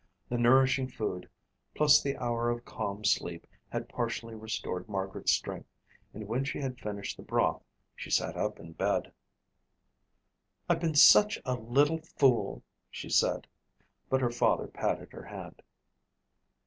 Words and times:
The 0.29 0.37
nourishing 0.39 0.87
food 0.87 1.29
plus 1.75 2.01
the 2.01 2.17
hour 2.17 2.49
of 2.49 2.65
calm 2.65 3.05
sleep 3.05 3.45
had 3.69 3.87
partially 3.87 4.33
restored 4.33 4.89
Margaret's 4.89 5.31
strength 5.31 5.69
and 6.11 6.27
when 6.27 6.43
she 6.43 6.59
had 6.59 6.79
finished 6.79 7.17
the 7.17 7.21
broth 7.21 7.61
she 7.95 8.09
sat 8.09 8.35
up 8.35 8.59
in 8.59 8.71
bed. 8.73 9.13
"I've 10.67 10.79
been 10.79 10.95
such 10.95 11.39
a 11.45 11.53
little 11.53 11.99
fool," 12.01 12.63
she 12.89 13.09
said, 13.11 13.45
but 14.09 14.21
her 14.21 14.31
father 14.31 14.65
patted 14.65 15.11
her 15.11 15.25
hand. 15.25 15.61